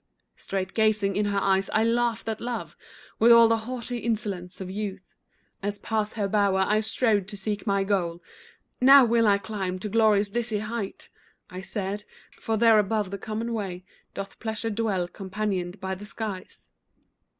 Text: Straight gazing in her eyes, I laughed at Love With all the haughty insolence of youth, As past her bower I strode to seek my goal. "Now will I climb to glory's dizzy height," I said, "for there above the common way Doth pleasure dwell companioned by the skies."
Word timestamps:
Straight 0.35 0.73
gazing 0.73 1.15
in 1.15 1.25
her 1.25 1.37
eyes, 1.37 1.69
I 1.75 1.83
laughed 1.83 2.27
at 2.27 2.41
Love 2.41 2.75
With 3.19 3.31
all 3.31 3.47
the 3.47 3.57
haughty 3.69 3.99
insolence 3.99 4.59
of 4.59 4.71
youth, 4.71 5.15
As 5.61 5.77
past 5.77 6.15
her 6.15 6.27
bower 6.27 6.61
I 6.67 6.79
strode 6.79 7.27
to 7.27 7.37
seek 7.37 7.67
my 7.67 7.83
goal. 7.83 8.23
"Now 8.81 9.05
will 9.05 9.27
I 9.27 9.37
climb 9.37 9.77
to 9.77 9.89
glory's 9.89 10.31
dizzy 10.31 10.57
height," 10.57 11.09
I 11.51 11.61
said, 11.61 12.03
"for 12.31 12.57
there 12.57 12.79
above 12.79 13.11
the 13.11 13.19
common 13.19 13.53
way 13.53 13.83
Doth 14.15 14.39
pleasure 14.39 14.71
dwell 14.71 15.07
companioned 15.07 15.79
by 15.79 15.93
the 15.93 16.05
skies." 16.05 16.71